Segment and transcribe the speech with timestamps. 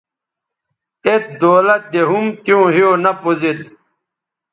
[1.07, 3.59] ایت دولت دے ھُم تیوں ھِیو نہ پوزید